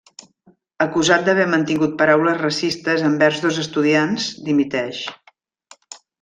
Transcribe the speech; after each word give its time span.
Acusat 0.85 1.27
d'haver 1.27 1.45
mantingut 1.51 1.93
paraules 1.99 2.39
racistes 2.39 3.03
envers 3.11 3.39
dos 3.45 3.61
estudiants, 3.65 4.27
dimiteix. 4.49 5.05